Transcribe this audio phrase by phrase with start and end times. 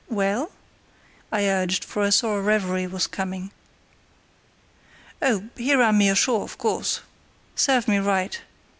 [0.09, 0.49] "Well?"
[1.31, 3.51] I urged, for I saw a reverie was coming.
[5.21, 5.49] "Oh!
[5.55, 7.01] he ran me ashore, of course.
[7.53, 8.41] Served me right.